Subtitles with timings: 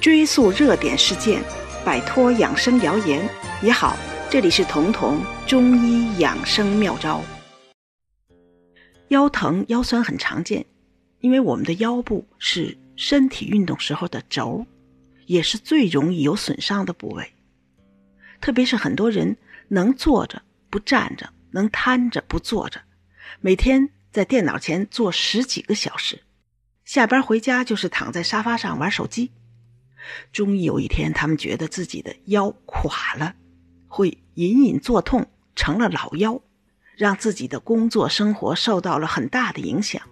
[0.00, 1.42] 追溯热点事件，
[1.84, 3.28] 摆脱养生谣言
[3.60, 3.96] 你好。
[4.28, 7.22] 这里是彤彤中医养生妙招。
[9.08, 10.64] 腰疼、腰酸很常见，
[11.20, 14.66] 因为我们的腰部是身体运动时候的轴，
[15.26, 17.32] 也是最容易有损伤的部位。
[18.40, 19.36] 特别是很多人
[19.68, 22.80] 能坐着不站着，能瘫着不坐着，
[23.40, 26.22] 每天在电脑前坐十几个小时，
[26.84, 29.30] 下班回家就是躺在沙发上玩手机。
[30.32, 33.34] 终于有一天，他们觉得自己的腰垮了，
[33.88, 36.40] 会隐隐作痛，成了老腰，
[36.96, 40.02] 让自己的工作生活受到了很大的影响，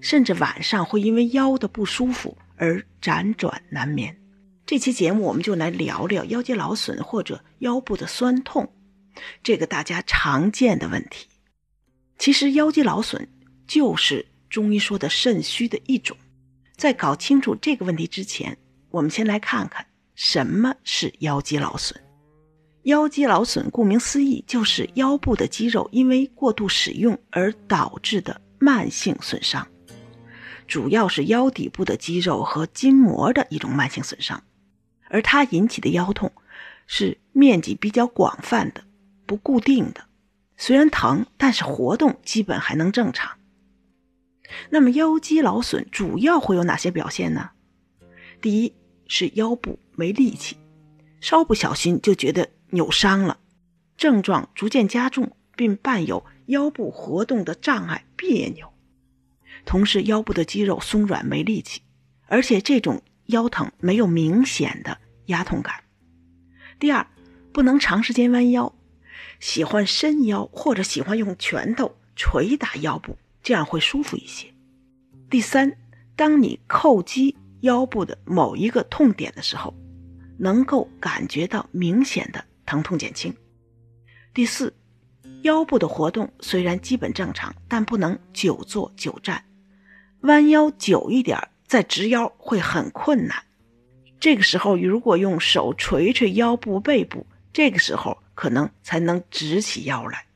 [0.00, 4.20] 甚至晚上会因为腰的不舒服而辗转难眠。
[4.66, 8.72] 这期节目我们就来聊聊腰肌劳损或者腰部的酸痛，
[9.42, 11.28] 这个大家常见的问题。
[12.18, 13.28] 其实腰肌劳损
[13.66, 16.16] 就是中医说的肾虚的一种。
[16.76, 18.56] 在搞清楚这个问题之前，
[18.94, 19.84] 我们先来看看
[20.14, 22.00] 什么是腰肌劳损。
[22.84, 29.66] 腰肌劳损顾名思义，就是腰部的肌肉因为过度使用而导致的慢性损伤，
[30.68, 34.40] 主要是腰底部的肌肉和筋膜的一种慢性损伤。
[35.08, 36.30] 而它引起的腰痛
[36.86, 38.84] 是面积比较广泛的、
[39.26, 40.04] 不固定的，
[40.56, 43.38] 虽然疼，但是活动基本还能正常。
[44.70, 47.50] 那么腰肌劳损主要会有哪些表现呢？
[48.40, 48.72] 第一。
[49.06, 50.56] 是腰部没力气，
[51.20, 53.38] 稍不小心就觉得扭伤了，
[53.96, 58.72] 症状逐渐加重，并伴有腰部活动的障碍、别扭，
[59.64, 61.82] 同时腰部的肌肉松软没力气，
[62.26, 65.84] 而且这种腰疼没有明显的压痛感。
[66.78, 67.06] 第二，
[67.52, 68.74] 不能长时间弯腰，
[69.40, 74.52] 喜欢伸腰或者喜欢用拳头捶打腰部，这样会舒服一些。
[75.30, 75.76] 第三，
[76.16, 77.36] 当你叩击。
[77.64, 79.74] 腰部的某一个痛点的时候，
[80.38, 83.34] 能够感觉到明显的疼痛减轻。
[84.34, 84.74] 第四，
[85.44, 89.42] 腰部的活动虽然基本正常，但不能久坐久站，
[90.20, 93.42] 弯腰久一点再直腰会很困难。
[94.20, 100.26] 这个时候，如果用手捶捶腰部背部，这个时候可能才能直起腰来。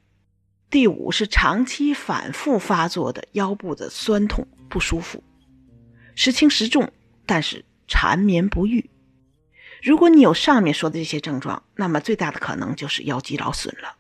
[0.71, 5.23] 第五是长期反复发作的腰部的酸痛不舒服，
[6.15, 6.91] 时轻时重。
[7.29, 8.91] 但是缠绵不愈。
[9.83, 13.95] 如果你有上面说的这些症状，那么最大的可能就是腰肌劳损了。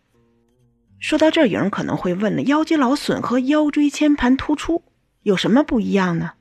[0.98, 4.82] 说到这儿，有人可能会问了：腰肌劳损和腰椎间盘突出
[5.22, 6.32] 有什么不一样呢？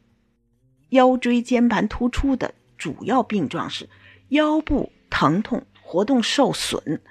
[0.90, 3.90] 腰椎间盘突出的主要病状是
[4.30, 7.02] 腰部疼痛、活动受损，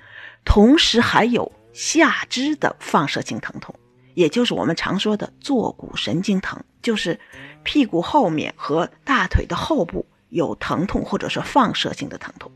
[0.44, 3.74] 同时还有下肢的放射性疼痛，
[4.16, 7.20] 也就是我们常说的坐骨神经疼，就是。
[7.66, 12.52] 屁股后面和大腿的后部有疼痛，或者是放射性的疼痛，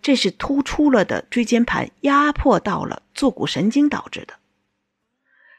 [0.00, 4.34] 这是突出了的椎间盘压迫到了坐骨神经导致的。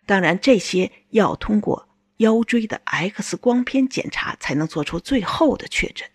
[0.06, 6.10] 当然，这些要通过腰椎的 X 光片检查才能做出最后的确诊。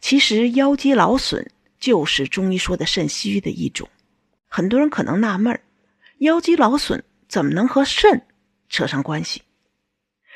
[0.00, 3.88] 其实，腰肌劳损就是中医说的肾虚的一种。
[4.48, 5.60] 很多人可能纳闷
[6.18, 8.26] 腰肌劳损怎么能和肾
[8.68, 9.40] 扯上关系？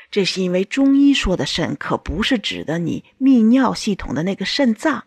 [0.09, 5.03] 这是因为中医说的肾可不是指的你泌尿系统的那个肾脏，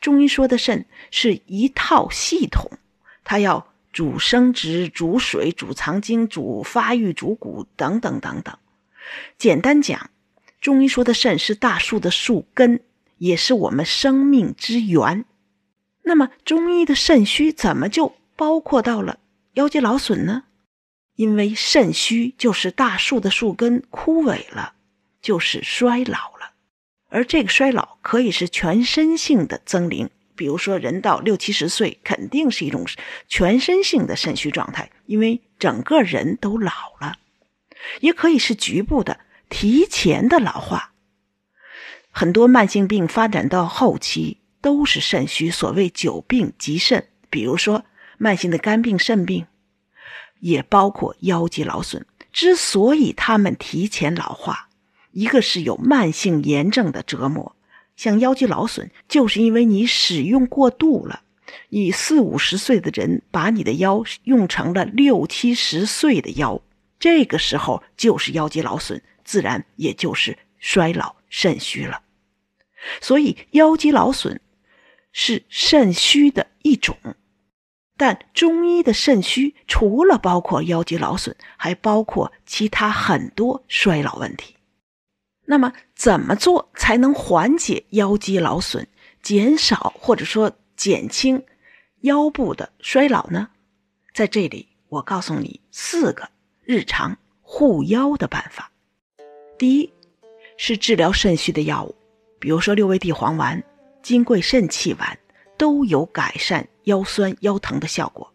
[0.00, 2.72] 中医说的肾是一套系统，
[3.22, 8.58] 它要主生殖、主水、主藏精、主发育、主骨等等等等。
[9.38, 10.10] 简单讲，
[10.60, 12.80] 中医说的肾是大树的树根，
[13.18, 15.24] 也是我们生命之源。
[16.02, 19.20] 那么，中医的肾虚怎么就包括到了
[19.52, 20.46] 腰肌劳损呢？
[21.14, 24.74] 因为肾虚就是大树的树根枯萎了，
[25.20, 26.52] 就是衰老了，
[27.08, 32.86] 而这个衰老可以是全身性的增龄，比如说人到六七十岁，肯定是一种
[33.28, 37.18] 全身性的肾虚状态，因为整个人都老了；
[38.00, 40.92] 也可以是局部的提前的老化。
[42.10, 47.84] 很多慢性病发展到后期都是肾虚，所谓久病及肾，比如说
[48.18, 49.46] 慢性的肝病、肾病。
[50.42, 52.04] 也包括腰肌劳损。
[52.32, 54.68] 之所以他们提前老化，
[55.12, 57.54] 一个是有慢性炎症的折磨，
[57.94, 61.22] 像腰肌劳损，就是因为你使用过度了。
[61.68, 66.60] 你四五十岁的人把你的腰用成了六七十岁的腰，
[66.98, 72.00] 这个时候就是腰肌劳损，自然也就是衰老肾虚了。
[73.00, 74.40] 所以腰肌劳损
[75.12, 76.96] 是肾虚的一种。
[78.04, 84.56] 但中医的肾虚除了包括腰肌劳损，还包括其他很多衰老问题。
[85.44, 88.88] 那么，怎么做才能缓解腰肌劳损，
[89.22, 91.44] 减少或者说减轻
[92.00, 93.50] 腰部的衰老呢？
[94.12, 96.28] 在这里，我告诉你四个
[96.64, 98.72] 日常护腰的办法。
[99.56, 99.92] 第一，
[100.56, 101.94] 是治疗肾虚的药物，
[102.40, 103.62] 比如说六味地黄丸、
[104.02, 105.16] 金匮肾气丸，
[105.56, 108.32] 都有改善腰酸腰疼的效果。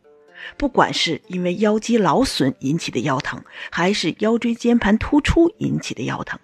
[0.55, 6.39] 不管是因为腰肌劳损引起的腰疼，还是腰椎间盘突出引起的腰疼。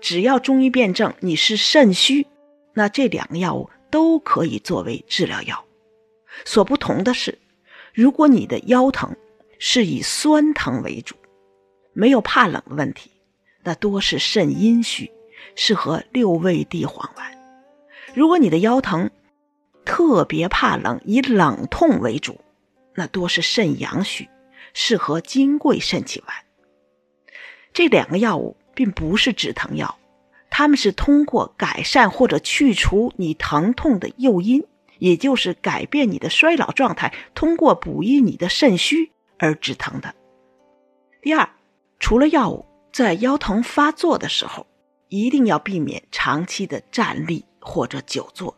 [0.00, 2.26] 只要中医辨证你是肾虚，
[2.74, 5.64] 那这两个药物都可以作为治疗药。
[6.44, 7.38] 所不同的是，
[7.92, 9.14] 如果你的腰疼
[9.58, 11.14] 是以酸疼为主，
[11.92, 13.10] 没有怕冷的问题，
[13.62, 15.10] 那多是肾阴虚，
[15.54, 17.38] 适合六味地黄丸。
[18.14, 19.10] 如果你的腰疼
[19.88, 22.38] 特别怕冷，以冷痛为主，
[22.94, 24.28] 那多是肾阳虚，
[24.74, 26.36] 适合金匮肾气丸。
[27.72, 28.56] 这两个药物。
[28.78, 29.98] 并不是止疼药，
[30.50, 34.64] 它们是通过改善或者去除你疼痛的诱因，
[35.00, 40.14] 也就是改变你的衰老状态，通过补益你的肾虚而止疼的。
[41.20, 41.50] 第二，
[41.98, 44.68] 除了药物，在腰疼发作的时候，
[45.08, 48.56] 一定要避免长期的站立或者久坐。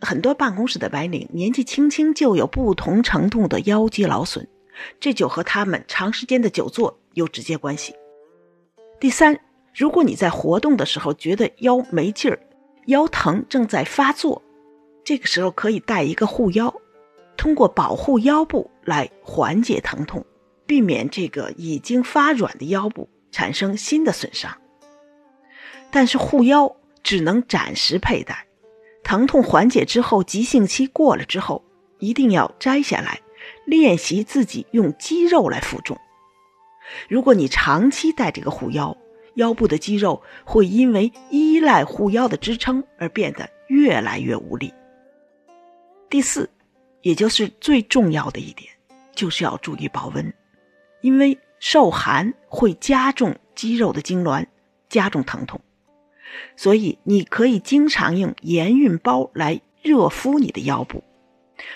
[0.00, 4.46] 很多办公室的白领年纪轻轻就有不同程度的腰肌劳损，
[5.00, 7.94] 这就和他们长时间的久坐有直接关系。
[9.00, 9.38] 第三。
[9.74, 12.40] 如果你在活动的时候觉得腰没劲儿、
[12.86, 14.42] 腰疼正在发作，
[15.04, 16.74] 这个时候可以带一个护腰，
[17.36, 20.26] 通过保护腰部来缓解疼痛，
[20.66, 24.58] 避免这个已经发软的腰部产生新的损伤。
[25.92, 26.74] 但是护腰
[27.04, 28.47] 只能暂时佩戴，
[29.08, 31.64] 疼痛缓解之后，急性期过了之后，
[31.98, 33.22] 一定要摘下来，
[33.64, 35.96] 练习自己用肌肉来负重。
[37.08, 38.94] 如果你长期戴这个护腰，
[39.36, 44.74] 腰部的肌肉会因为依赖护腰的支撑而变得越来越无力。
[46.10, 46.50] 第四，
[47.00, 48.70] 也就是最重要的一点，
[49.14, 50.34] 就是要注意保温，
[51.00, 54.44] 因为受寒会加重肌肉的痉挛，
[54.90, 55.58] 加重疼痛。
[56.56, 61.04] 所以你可以经常用盐熨包来热敷你的腰部，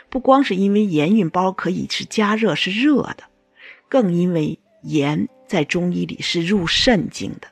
[0.09, 3.25] 不光是因为盐熨包可以是加热是热的，
[3.89, 7.49] 更因为盐在中医里是入肾经的。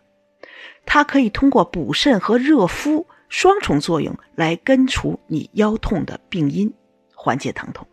[0.86, 6.72] 它可以通过补肾和热敷双重作用来根除你腰痛的病因，
[7.14, 7.86] 缓解疼痛。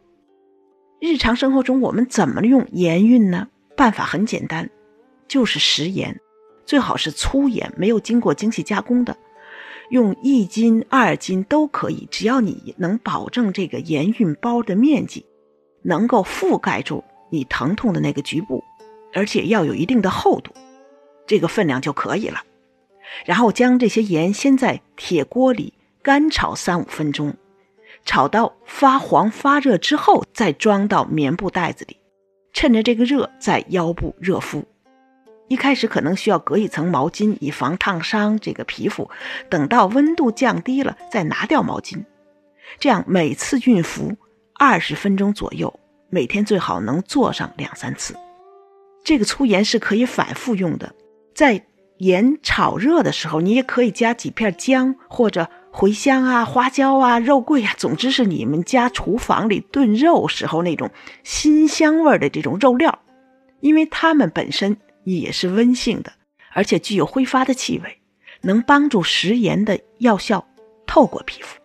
[1.00, 3.50] 日常生活中我们怎么用盐熨呢？
[3.75, 4.71] 办法很简单，
[5.27, 6.19] 就是食盐，
[6.68, 9.18] 最好是粗盐，没有经过精细加工的，
[9.90, 15.25] 用一斤、二斤都可以，只要你能保证这个盐运包的面积
[15.81, 18.62] 能够覆盖住你疼痛的那个局部，
[19.14, 20.52] 而且要有一定的厚度，
[21.25, 22.44] 这个分量就可以了。
[23.25, 25.74] 然后将这些盐先在铁锅里
[26.04, 27.34] 干炒三五分钟，
[28.04, 31.96] 炒到发黄发热之后，再装到棉布袋子里，
[32.52, 34.66] 趁着这个热在腰部热敷。
[35.48, 39.10] 一开始可能需要隔一层毛巾，以防烫伤这个皮肤。
[39.50, 42.04] 等到温度降低了，再拿掉毛巾。
[42.80, 44.16] 这样每次熨服
[44.54, 45.80] 二十分钟左右，
[46.10, 48.16] 每天最好能做上两三次。
[49.04, 50.94] 这个粗盐是可以反复用的，
[51.34, 51.64] 在。
[52.00, 60.92] 盐炒热的时候，你也可以加几片姜或者茴香啊、花椒啊、肉桂啊，总之是你们家厨房里炖肉时候那种
[61.24, 63.00] 辛香味的这种肉料，
[63.62, 64.77] 因为它们本身
[65.16, 66.12] 也是温性的，
[66.54, 68.00] 而且具有挥发的气味，
[68.42, 70.48] 能帮助食盐的药效
[70.86, 71.60] 透过皮肤。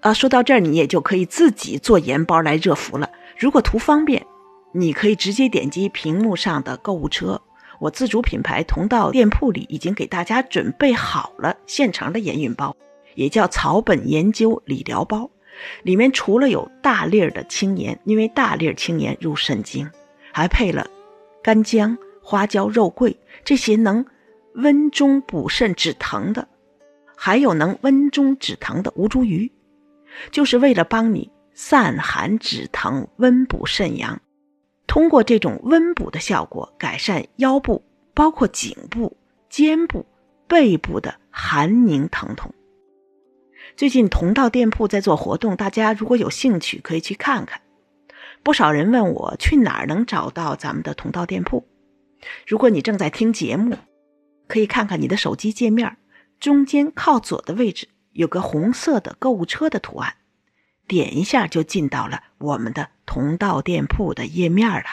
[0.00, 3.10] 啊，说到这儿，你也就可以自己做盐包来热敷了。
[3.38, 4.26] 如果图方便，
[4.72, 7.40] 你可以直接点击屏幕上的购物车。
[7.80, 12.76] 我自主品牌同道店铺里已经给大家准备好了现成的盐运包，
[13.14, 15.30] 也叫草本研究理疗包。
[15.82, 19.90] 里面除了有大粒儿的青盐，因为大粒儿青盐入肾经，
[20.32, 20.86] 还配了
[21.42, 24.06] 干姜、花椒、肉桂这些能
[24.54, 26.48] 温中补肾止疼的，
[27.14, 29.52] 还有能温中止疼的吴茱萸，
[30.30, 34.20] 就是为了帮你散寒止疼、温补肾阳。
[34.86, 39.16] 通过这种温补的效果，改善腰部、包括颈部、
[39.50, 40.06] 肩部、
[40.46, 42.54] 背部的寒凝疼痛。
[43.76, 47.60] 最近同道店铺在做活动，大家如果有兴趣，可以去看看。
[48.42, 51.66] 不少人问我去哪儿能找到咱们的同道店铺。
[52.46, 53.76] 如果你正在听节目，
[54.46, 55.96] 可以看看你的手机界面，
[56.38, 60.14] 中间靠左的位置有个红色的购物车的图案。
[60.86, 64.84] 点一下就进到了我们的同道店铺的页面了。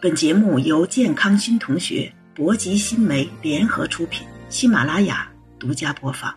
[0.00, 6.32] 本节目由健康新同学、博吉新媒联合出品，喜马拉雅独家播放。